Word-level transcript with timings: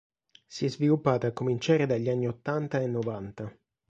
Si 0.47 0.65
è 0.65 0.67
sviluppata 0.67 1.27
a 1.27 1.31
cominciare 1.31 1.85
dagli 1.85 2.09
anni 2.09 2.27
ottanta 2.27 2.81
e 2.81 2.87
novanta. 2.87 3.55